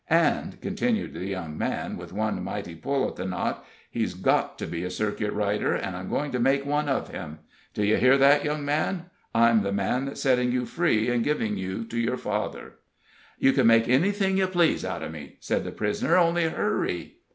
[0.09, 4.65] And," continued the young man, with one mighty pull at the knot, "he's got to
[4.65, 7.37] be a circuit rider, and I'm going to make one of him.
[7.75, 9.11] Do you hear that, young man?
[9.35, 12.77] I'm the man that's setting you free and giving you to your father!"
[13.37, 16.17] "You can make anything you please out of me," said the prisoner.
[16.17, 17.17] "Only hurry!"